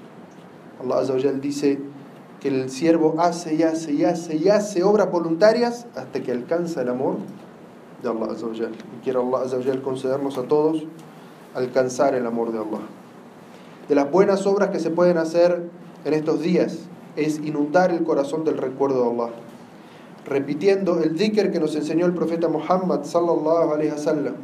Allah 0.84 1.00
Azza 1.00 1.14
dice 1.42 1.80
que 2.40 2.50
el 2.50 2.70
siervo 2.70 3.16
hace 3.18 3.56
y 3.56 3.64
hace 3.64 3.94
y 3.94 4.04
hace 4.04 4.36
y 4.36 4.50
hace 4.50 4.84
obras 4.84 5.12
voluntarias 5.12 5.88
hasta 5.96 6.22
que 6.22 6.32
alcanza 6.32 6.82
el 6.82 6.90
amor 6.90 7.18
de 8.04 8.10
Allah 8.10 8.32
Azza 8.32 8.46
Y 8.48 9.04
quiere 9.04 9.20
Allah 9.20 9.42
Azza 9.44 9.58
concedernos 9.82 10.38
a 10.38 10.44
todos 10.44 10.84
alcanzar 11.56 12.14
el 12.16 12.26
amor 12.28 12.52
de 12.52 12.60
Allah. 12.60 13.01
De 13.92 13.96
las 13.96 14.10
buenas 14.10 14.48
obras 14.48 14.70
que 14.70 14.80
se 14.80 14.90
pueden 14.90 15.18
hacer 15.18 15.64
en 16.06 16.14
estos 16.14 16.40
días 16.40 16.78
es 17.18 17.40
inundar 17.40 17.92
el 17.92 18.06
corazón 18.06 18.46
del 18.46 18.58
recuerdo 18.58 19.04
de 19.04 19.10
Allah. 19.10 19.34
Repitiendo 20.26 21.04
el 21.04 21.18
dhikr 21.18 21.52
que 21.52 21.60
nos 21.60 21.76
enseñó 21.76 22.06
el 22.06 22.14
profeta 22.14 22.48
Muhammad 22.48 23.04
sallallahu 23.04 23.74
alaihi 23.74 23.92
wasallam 23.92 24.36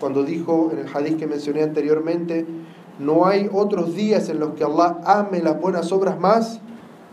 cuando 0.00 0.22
dijo 0.22 0.68
en 0.70 0.80
el 0.80 0.86
hadith 0.94 1.18
que 1.18 1.26
mencioné 1.26 1.62
anteriormente 1.62 2.44
no 2.98 3.24
hay 3.24 3.48
otros 3.50 3.94
días 3.94 4.28
en 4.28 4.38
los 4.38 4.52
que 4.52 4.64
Allah 4.64 5.00
ame 5.06 5.40
las 5.40 5.58
buenas 5.58 5.90
obras 5.92 6.20
más 6.20 6.60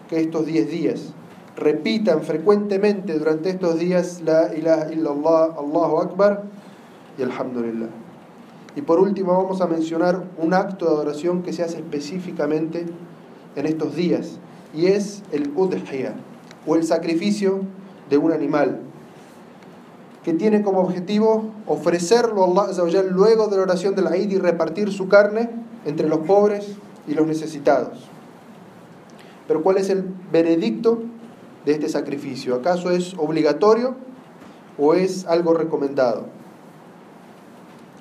que 0.09 0.19
estos 0.19 0.45
10 0.45 0.69
días. 0.69 1.13
Repitan 1.55 2.21
frecuentemente 2.23 3.17
durante 3.17 3.49
estos 3.49 3.79
días 3.79 4.19
la 4.25 4.53
ilaha 4.53 4.91
illallah 4.91 5.55
Allahu 5.57 5.99
akbar 5.99 6.43
y 7.17 7.23
alhamdulillah 7.23 8.06
y 8.77 8.83
por 8.83 8.99
último 8.99 9.33
vamos 9.33 9.59
a 9.59 9.65
mencionar 9.65 10.23
un 10.37 10.53
acto 10.53 10.85
de 10.85 10.91
adoración 10.91 11.41
que 11.41 11.51
se 11.51 11.63
hace 11.63 11.77
específicamente 11.77 12.85
en 13.55 13.65
estos 13.65 13.95
días 13.95 14.37
y 14.71 14.85
es 14.85 15.23
el 15.31 15.51
udhiyah 15.55 16.13
o 16.67 16.75
el 16.75 16.83
sacrificio 16.83 17.61
de 18.07 18.19
un 18.19 18.31
animal 18.31 18.81
que 20.23 20.33
tiene 20.33 20.61
como 20.61 20.81
objetivo 20.81 21.49
ofrecerlo 21.65 22.43
a 22.43 22.65
Allah 22.65 23.01
luego 23.01 23.47
de 23.47 23.57
la 23.57 23.63
oración 23.63 23.95
de 23.95 24.03
la 24.03 24.15
Eid 24.15 24.29
y 24.29 24.37
repartir 24.37 24.93
su 24.93 25.07
carne 25.07 25.49
entre 25.85 26.07
los 26.07 26.19
pobres 26.19 26.75
y 27.07 27.15
los 27.15 27.25
necesitados. 27.25 28.07
Pero 29.47 29.63
¿cuál 29.63 29.77
es 29.77 29.89
el 29.89 30.05
veredicto 30.31 31.01
de 31.65 31.71
este 31.71 31.89
sacrificio? 31.89 32.53
¿Acaso 32.53 32.91
es 32.91 33.15
obligatorio 33.17 33.95
o 34.77 34.93
es 34.93 35.25
algo 35.25 35.55
recomendado? 35.55 36.36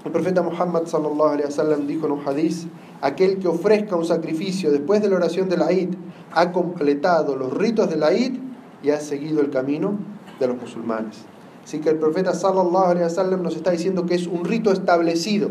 El 0.07 0.13
profeta 0.13 0.41
Muhammad 0.41 0.87
sallallahu 0.87 1.31
alaihi 1.31 1.47
wasallam 1.47 1.89
dijo 1.89 2.07
en 2.07 2.13
un 2.13 2.21
hadith, 2.25 2.69
aquel 3.01 3.41
que 3.41 3.49
ofrezca 3.49 3.97
un 3.97 4.05
sacrificio 4.05 4.71
después 4.71 5.03
de 5.03 5.09
la 5.09 5.17
oración 5.17 5.49
de 5.49 5.57
la 5.57 5.73
Eid 5.73 5.95
ha 6.33 6.53
completado 6.53 7.35
los 7.35 7.53
ritos 7.53 7.91
de 7.91 7.97
la 7.97 8.13
Eid 8.13 8.37
y 8.85 8.91
ha 8.91 9.01
seguido 9.01 9.41
el 9.41 9.51
camino 9.51 9.99
de 10.39 10.47
los 10.47 10.59
musulmanes. 10.59 11.25
Así 11.65 11.81
que 11.81 11.91
el 11.91 11.97
profeta 11.97 12.35
sallallahu 12.35 12.85
alaihi 12.85 13.03
wasallam 13.03 13.43
nos 13.43 13.57
está 13.57 13.73
diciendo 13.73 14.07
que 14.07 14.15
es 14.15 14.29
un 14.29 14.45
rito 14.45 14.71
establecido, 14.71 15.51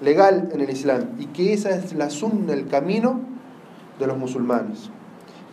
legal 0.00 0.48
en 0.52 0.60
el 0.60 0.70
Islam, 0.70 1.16
y 1.18 1.26
que 1.26 1.52
esa 1.52 1.70
es 1.70 1.92
la 1.94 2.10
sunna, 2.10 2.52
el 2.52 2.68
camino 2.68 3.22
de 3.98 4.06
los 4.06 4.16
musulmanes. 4.18 4.88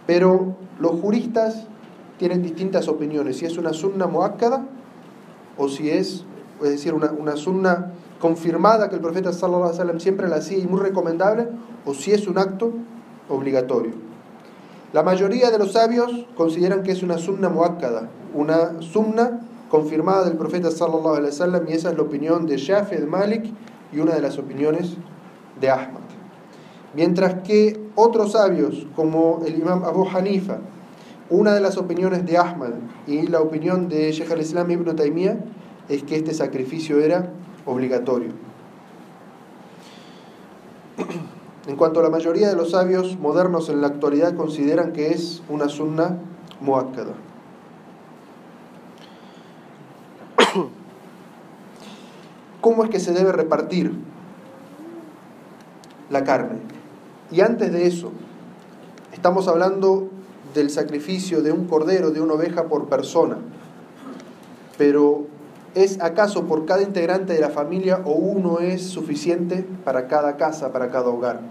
Pero 0.06 0.56
los 0.80 1.02
juristas 1.02 1.66
tienen 2.20 2.44
distintas 2.44 2.88
opiniones, 2.88 3.38
si 3.38 3.46
es 3.46 3.58
una 3.58 3.74
sunna 3.74 4.06
muakkada 4.06 4.64
o 5.58 5.70
si 5.70 5.90
es, 5.90 6.24
es 6.64 6.70
decir, 6.70 6.94
una, 6.94 7.12
una 7.12 7.36
sunna 7.36 7.92
confirmada 8.20 8.90
que 8.90 8.96
el 8.96 9.02
profeta 9.02 9.32
sallallahu 9.32 9.64
alaihi 9.64 9.78
wasallam 9.78 10.00
siempre 10.00 10.28
la 10.28 10.38
hacía 10.38 10.58
y 10.58 10.68
muy 10.68 10.80
recomendable, 10.80 11.48
o 11.86 11.94
si 11.94 12.12
es 12.12 12.28
un 12.28 12.38
acto 12.38 12.74
obligatorio. 13.30 13.94
La 14.94 15.04
mayoría 15.04 15.52
de 15.52 15.60
los 15.60 15.74
sabios 15.74 16.26
consideran 16.36 16.82
que 16.84 16.92
es 16.92 17.04
una 17.04 17.18
sunna 17.18 17.50
muakkada, 17.50 18.10
una 18.34 18.82
sunna 18.82 19.42
confirmada 19.70 20.26
del 20.26 20.38
profeta 20.38 20.72
sallallahu 20.72 21.16
alaihi 21.16 21.32
wasallam 21.32 21.68
y 21.68 21.74
esa 21.74 21.92
es 21.92 21.98
la 21.98 22.04
opinión 22.04 22.46
de 22.46 22.58
Shafi 22.58 22.96
de 22.96 23.06
Malik 23.06 23.46
y 23.92 24.00
una 24.00 24.16
de 24.16 24.22
las 24.22 24.38
opiniones 24.38 24.96
de 25.60 25.70
Ahmad. 25.70 26.02
Mientras 26.96 27.44
que 27.44 27.80
otros 27.96 28.32
sabios 28.32 28.88
como 28.96 29.42
el 29.46 29.60
imam 29.60 29.84
Abu 29.84 30.08
Hanifa, 30.08 30.60
una 31.30 31.54
de 31.54 31.60
las 31.60 31.78
opiniones 31.78 32.26
de 32.26 32.38
Ahmad 32.38 32.72
y 33.06 33.28
la 33.28 33.42
opinión 33.42 33.90
de 33.90 34.12
Sheikh 34.12 34.32
al-Islam 34.32 34.72
ibn 34.72 34.96
Taymiyyah 34.96 35.38
es 35.90 36.04
que 36.04 36.18
este 36.18 36.34
sacrificio 36.34 37.00
era 37.00 37.32
obligatorio. 37.66 38.32
en 41.68 41.76
cuanto 41.76 42.00
a 42.00 42.04
la 42.04 42.10
mayoría 42.10 42.48
de 42.48 42.56
los 42.56 42.72
sabios 42.72 43.20
modernos 43.20 43.70
en 43.70 43.82
la 43.82 43.88
actualidad 43.88 44.36
consideran 44.36 44.94
que 44.94 45.10
es 45.10 45.44
una 45.50 45.68
sunna 45.68 46.18
muakkada. 46.62 47.14
¿Cómo 52.62 52.84
es 52.86 52.90
que 52.90 53.00
se 53.00 53.14
debe 53.14 53.32
repartir 53.34 53.92
la 56.10 56.24
carne? 56.24 56.60
Y 57.32 57.42
antes 57.42 57.74
de 57.74 57.86
eso, 57.86 58.12
estamos 59.12 59.50
hablando 59.50 60.10
del 60.54 60.70
sacrificio 60.70 61.42
de 61.42 61.52
un 61.52 61.68
cordero, 61.68 62.12
de 62.12 62.22
una 62.22 62.36
oveja 62.36 62.64
por 62.64 62.88
persona. 62.88 63.38
Pero 64.78 65.26
¿es 65.84 66.02
acaso 66.02 66.46
por 66.46 66.66
cada 66.66 66.82
integrante 66.82 67.34
de 67.34 67.40
la 67.40 67.50
familia 67.50 68.02
o 68.04 68.14
uno 68.14 68.60
es 68.60 68.82
suficiente 68.82 69.64
para 69.86 70.08
cada 70.08 70.36
casa, 70.36 70.72
para 70.72 70.90
cada 70.90 71.10
hogar? 71.10 71.42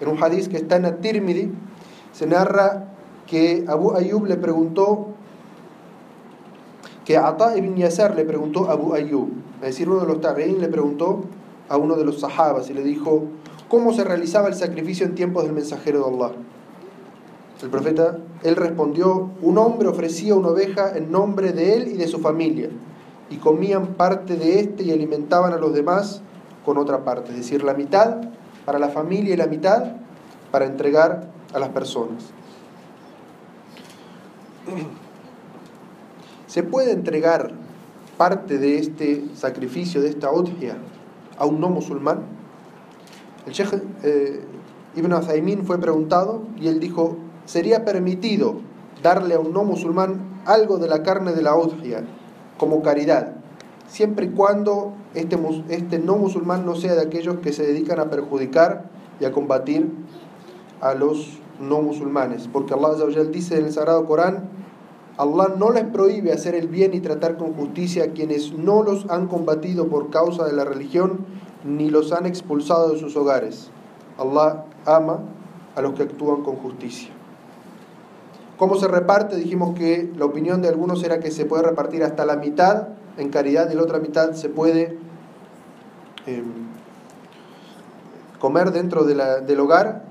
En 0.00 0.08
un 0.08 0.22
hadith 0.22 0.48
que 0.48 0.56
está 0.56 0.76
en 0.76 0.86
At-Tirmidhi 0.86 1.52
se 2.12 2.26
narra 2.26 2.88
que 3.26 3.64
Abu 3.68 3.94
Ayyub 3.94 4.26
le 4.26 4.36
preguntó 4.36 5.08
que 7.04 7.16
Ata 7.16 7.56
ibn 7.56 7.76
Yasar 7.76 8.16
le 8.16 8.24
preguntó 8.24 8.68
a 8.68 8.72
Abu 8.72 8.94
Ayyub, 8.94 9.28
es 9.60 9.68
decir, 9.68 9.88
uno 9.88 10.00
de 10.00 10.08
los 10.08 10.20
tabi'in 10.20 10.60
le 10.60 10.68
preguntó 10.68 11.22
a 11.68 11.76
uno 11.76 11.94
de 11.94 12.04
los 12.04 12.20
sahabas 12.20 12.68
y 12.68 12.74
le 12.74 12.82
dijo, 12.82 13.26
¿cómo 13.68 13.92
se 13.92 14.02
realizaba 14.02 14.48
el 14.48 14.54
sacrificio 14.54 15.06
en 15.06 15.14
tiempos 15.14 15.44
del 15.44 15.52
mensajero 15.52 16.00
de 16.00 16.14
Allah? 16.16 16.34
El 17.62 17.70
profeta, 17.70 18.18
él 18.42 18.56
respondió, 18.56 19.30
un 19.40 19.56
hombre 19.56 19.86
ofrecía 19.86 20.34
una 20.34 20.48
oveja 20.48 20.96
en 20.96 21.12
nombre 21.12 21.52
de 21.52 21.74
él 21.74 21.88
y 21.88 21.96
de 21.96 22.08
su 22.08 22.18
familia, 22.18 22.70
y 23.30 23.36
comían 23.36 23.94
parte 23.94 24.36
de 24.36 24.60
éste 24.60 24.84
y 24.84 24.92
alimentaban 24.92 25.52
a 25.52 25.56
los 25.56 25.74
demás 25.74 26.22
con 26.64 26.78
otra 26.78 27.04
parte, 27.04 27.30
es 27.30 27.36
decir, 27.38 27.62
la 27.64 27.74
mitad 27.74 28.16
para 28.64 28.78
la 28.78 28.88
familia 28.88 29.34
y 29.34 29.36
la 29.36 29.46
mitad 29.46 29.92
para 30.50 30.66
entregar 30.66 31.28
a 31.54 31.58
las 31.58 31.68
personas. 31.70 32.24
¿Se 36.46 36.62
puede 36.62 36.92
entregar 36.92 37.52
parte 38.16 38.58
de 38.58 38.78
este 38.78 39.24
sacrificio, 39.34 40.00
de 40.00 40.08
esta 40.08 40.30
udhia, 40.32 40.76
a 41.38 41.46
un 41.46 41.60
no 41.60 41.68
musulmán? 41.68 42.22
El 43.46 43.52
Sheikh 43.52 43.82
eh, 44.02 44.44
Ibn 44.96 45.12
Azaymin 45.12 45.64
fue 45.66 45.78
preguntado 45.78 46.42
y 46.56 46.68
él 46.68 46.80
dijo, 46.80 47.16
¿sería 47.44 47.84
permitido 47.84 48.60
darle 49.02 49.34
a 49.34 49.38
un 49.38 49.52
no 49.52 49.64
musulmán 49.64 50.40
algo 50.46 50.78
de 50.78 50.88
la 50.88 51.02
carne 51.02 51.32
de 51.32 51.42
la 51.42 51.54
udhia 51.56 52.04
como 52.58 52.82
caridad, 52.82 53.32
siempre 53.88 54.26
y 54.26 54.30
cuando 54.30 54.92
este, 55.14 55.38
este 55.68 55.98
no 55.98 56.16
musulmán 56.16 56.66
no 56.66 56.74
sea 56.74 56.94
de 56.94 57.02
aquellos 57.02 57.38
que 57.38 57.52
se 57.52 57.66
dedican 57.66 58.00
a 58.00 58.10
perjudicar 58.10 58.84
y 59.20 59.24
a 59.24 59.32
combatir 59.32 59.90
a 60.80 60.94
los 60.94 61.38
no 61.60 61.80
musulmanes. 61.80 62.48
Porque 62.52 62.74
Allah 62.74 62.94
dice 63.30 63.58
en 63.58 63.66
el 63.66 63.72
Sagrado 63.72 64.04
Corán, 64.06 64.50
Allah 65.18 65.54
no 65.56 65.70
les 65.70 65.84
prohíbe 65.84 66.32
hacer 66.32 66.54
el 66.54 66.68
bien 66.68 66.92
y 66.92 67.00
tratar 67.00 67.38
con 67.38 67.54
justicia 67.54 68.04
a 68.04 68.08
quienes 68.08 68.52
no 68.52 68.82
los 68.82 69.08
han 69.08 69.28
combatido 69.28 69.88
por 69.88 70.10
causa 70.10 70.44
de 70.44 70.52
la 70.52 70.64
religión 70.64 71.24
ni 71.64 71.88
los 71.88 72.12
han 72.12 72.26
expulsado 72.26 72.90
de 72.90 72.98
sus 72.98 73.16
hogares. 73.16 73.70
Allah 74.18 74.66
ama 74.84 75.20
a 75.74 75.80
los 75.80 75.94
que 75.94 76.02
actúan 76.02 76.42
con 76.42 76.56
justicia. 76.56 77.15
¿Cómo 78.58 78.76
se 78.76 78.88
reparte? 78.88 79.36
Dijimos 79.36 79.76
que 79.78 80.10
la 80.16 80.24
opinión 80.24 80.62
de 80.62 80.68
algunos 80.68 81.04
era 81.04 81.20
que 81.20 81.30
se 81.30 81.44
puede 81.44 81.62
repartir 81.62 82.02
hasta 82.02 82.24
la 82.24 82.36
mitad 82.36 82.88
en 83.18 83.28
caridad 83.28 83.70
y 83.70 83.74
la 83.74 83.82
otra 83.82 83.98
mitad 83.98 84.32
se 84.32 84.48
puede 84.48 84.96
em, 86.26 86.44
comer 88.40 88.72
dentro 88.72 89.04
del 89.04 89.60
hogar. 89.60 90.04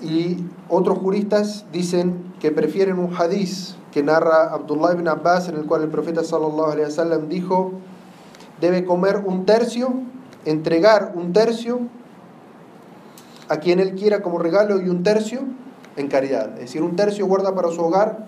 Y 0.00 0.44
otros 0.68 0.98
juristas 0.98 1.64
dicen 1.72 2.34
que 2.40 2.50
prefieren 2.50 2.98
un 2.98 3.14
hadiz 3.14 3.76
que 3.92 4.02
narra 4.02 4.52
Abdullah 4.52 4.94
ibn 4.94 5.06
Abbas 5.06 5.48
en 5.48 5.56
el 5.56 5.66
cual 5.66 5.82
el 5.82 5.88
profeta 5.88 6.24
sallallahu 6.24 7.28
dijo 7.28 7.72
debe 8.60 8.84
comer 8.84 9.22
un 9.24 9.46
tercio, 9.46 9.94
entregar 10.44 11.12
un 11.14 11.32
tercio 11.32 11.80
a 13.48 13.58
quien 13.58 13.78
él 13.78 13.94
quiera 13.94 14.20
como 14.22 14.38
regalo 14.38 14.80
y 14.80 14.88
un 14.88 15.04
tercio 15.04 15.42
en 15.96 16.08
caridad. 16.08 16.54
Es 16.54 16.60
decir, 16.60 16.82
un 16.82 16.96
tercio 16.96 17.26
guarda 17.26 17.54
para 17.54 17.70
su 17.70 17.80
hogar, 17.80 18.26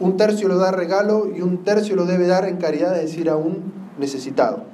un 0.00 0.16
tercio 0.16 0.48
lo 0.48 0.58
da 0.58 0.72
regalo 0.72 1.28
y 1.34 1.42
un 1.42 1.64
tercio 1.64 1.96
lo 1.96 2.06
debe 2.06 2.26
dar 2.26 2.46
en 2.46 2.56
caridad, 2.56 2.96
es 2.96 3.10
decir, 3.10 3.30
a 3.30 3.36
un 3.36 3.72
necesitado. 3.98 4.64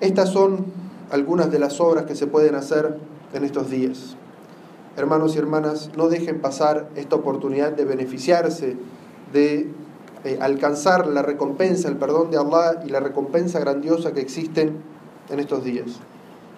Estas 0.00 0.30
son 0.30 0.66
algunas 1.10 1.50
de 1.50 1.58
las 1.58 1.80
obras 1.80 2.06
que 2.06 2.14
se 2.14 2.26
pueden 2.26 2.54
hacer 2.54 2.98
en 3.32 3.44
estos 3.44 3.70
días. 3.70 4.16
Hermanos 4.96 5.36
y 5.36 5.38
hermanas, 5.38 5.90
no 5.96 6.08
dejen 6.08 6.40
pasar 6.40 6.88
esta 6.96 7.16
oportunidad 7.16 7.72
de 7.72 7.84
beneficiarse, 7.84 8.76
de 9.32 9.70
eh, 10.24 10.38
alcanzar 10.40 11.06
la 11.06 11.22
recompensa, 11.22 11.88
el 11.88 11.96
perdón 11.96 12.30
de 12.30 12.38
Allah 12.38 12.82
y 12.84 12.90
la 12.90 13.00
recompensa 13.00 13.58
grandiosa 13.58 14.12
que 14.12 14.20
existen 14.20 14.82
en 15.30 15.40
estos 15.40 15.64
días. 15.64 16.00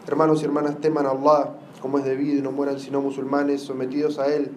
Hermanos 0.06 0.42
y 0.42 0.46
hermanas, 0.46 0.80
teman 0.80 1.06
a 1.06 1.10
Allah 1.10 1.50
como 1.84 1.98
es 1.98 2.06
debido 2.06 2.38
y 2.38 2.40
no 2.40 2.50
mueran 2.50 2.80
sino 2.80 3.02
musulmanes 3.02 3.60
sometidos 3.60 4.18
a 4.18 4.34
Él. 4.34 4.52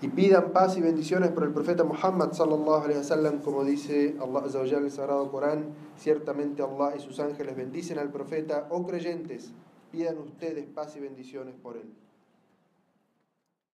Y 0.00 0.08
pidan 0.08 0.50
paz 0.52 0.78
y 0.78 0.80
bendiciones 0.80 1.30
por 1.30 1.44
el 1.44 1.50
profeta 1.50 1.84
Muhammad 1.84 2.32
sallallahu 2.32 2.84
alaihi 2.84 3.00
wasallam, 3.00 3.40
como 3.40 3.64
dice 3.64 4.16
Allah 4.18 4.40
azza 4.46 4.62
en 4.62 4.84
el 4.84 4.90
Sagrado 4.90 5.30
Corán, 5.30 5.74
ciertamente 5.98 6.62
Allah 6.62 6.94
y 6.96 7.00
sus 7.00 7.20
ángeles 7.20 7.54
bendicen 7.54 7.98
al 7.98 8.10
profeta, 8.10 8.66
oh 8.70 8.86
creyentes, 8.86 9.52
pidan 9.92 10.16
ustedes 10.16 10.64
paz 10.64 10.96
y 10.96 11.00
bendiciones 11.00 11.54
por 11.62 11.76
él. 11.76 11.92